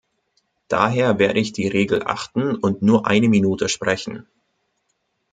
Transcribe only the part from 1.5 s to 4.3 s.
die Regel achten und nur eine Minute sprechen.